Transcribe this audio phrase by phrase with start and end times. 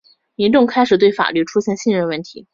[0.33, 2.47] 民众开始对法律出现信任问题。